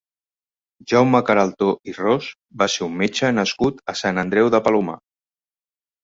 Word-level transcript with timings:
Jaume 0.91 1.19
Queraltó 1.25 1.67
i 1.91 1.93
Ros 1.97 2.29
va 2.61 2.67
ser 2.75 2.81
un 2.85 2.95
metge 3.01 3.29
nascut 3.41 3.83
a 3.93 3.95
Sant 4.01 4.21
Andreu 4.23 4.49
de 4.55 4.63
Palomar. 4.69 4.97